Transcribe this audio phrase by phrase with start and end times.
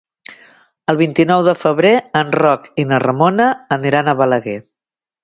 [0.93, 1.91] El vint-i-nou de febrer
[2.21, 4.57] en Roc i na Ramona aniran a Balaguer.